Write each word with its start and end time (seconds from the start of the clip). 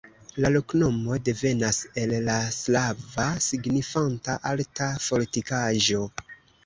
La 0.43 0.49
loknomo 0.53 1.17
devenas 1.27 1.81
el 2.03 2.15
la 2.29 2.37
slava, 2.57 3.27
signifanta: 3.49 4.39
alta 4.53 4.89
fortikaĵo. 5.09 6.03